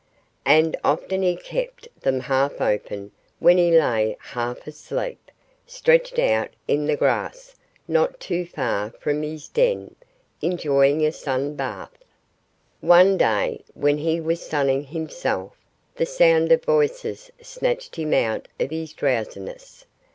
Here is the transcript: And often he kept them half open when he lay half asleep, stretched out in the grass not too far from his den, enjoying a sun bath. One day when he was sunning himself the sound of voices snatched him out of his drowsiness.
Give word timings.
And 0.47 0.75
often 0.83 1.21
he 1.21 1.35
kept 1.35 1.87
them 2.01 2.21
half 2.21 2.59
open 2.59 3.11
when 3.37 3.59
he 3.59 3.69
lay 3.69 4.17
half 4.19 4.65
asleep, 4.65 5.29
stretched 5.67 6.17
out 6.17 6.49
in 6.67 6.87
the 6.87 6.95
grass 6.97 7.55
not 7.87 8.19
too 8.19 8.47
far 8.47 8.89
from 8.89 9.21
his 9.21 9.47
den, 9.47 9.93
enjoying 10.41 11.05
a 11.05 11.11
sun 11.11 11.53
bath. 11.53 12.01
One 12.79 13.15
day 13.15 13.61
when 13.75 13.99
he 13.99 14.19
was 14.19 14.41
sunning 14.41 14.85
himself 14.85 15.55
the 15.93 16.07
sound 16.07 16.51
of 16.51 16.63
voices 16.65 17.29
snatched 17.39 17.95
him 17.95 18.11
out 18.11 18.47
of 18.59 18.71
his 18.71 18.93
drowsiness. 18.93 19.85